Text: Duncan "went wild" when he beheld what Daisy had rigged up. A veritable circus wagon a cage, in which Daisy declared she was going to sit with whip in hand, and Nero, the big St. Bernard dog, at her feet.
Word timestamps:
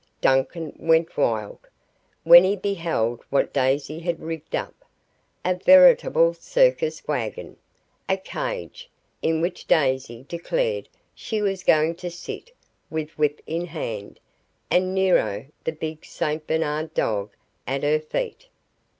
Duncan 0.19 0.73
"went 0.79 1.15
wild" 1.15 1.59
when 2.23 2.43
he 2.43 2.55
beheld 2.55 3.21
what 3.29 3.53
Daisy 3.53 3.99
had 3.99 4.19
rigged 4.19 4.55
up. 4.55 4.73
A 5.45 5.53
veritable 5.53 6.33
circus 6.33 7.07
wagon 7.07 7.55
a 8.09 8.17
cage, 8.17 8.89
in 9.21 9.41
which 9.41 9.67
Daisy 9.67 10.25
declared 10.27 10.89
she 11.13 11.39
was 11.39 11.63
going 11.63 11.93
to 11.97 12.09
sit 12.09 12.49
with 12.89 13.11
whip 13.11 13.41
in 13.45 13.67
hand, 13.67 14.19
and 14.71 14.95
Nero, 14.95 15.45
the 15.65 15.71
big 15.71 16.03
St. 16.03 16.47
Bernard 16.47 16.95
dog, 16.95 17.29
at 17.67 17.83
her 17.83 17.99
feet. 17.99 18.47